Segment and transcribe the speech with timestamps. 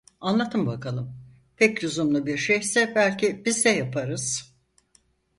[0.21, 1.15] Anlatın bakalım,
[1.57, 4.53] pek lüzumlu bir şeyse belki biz de yaparız!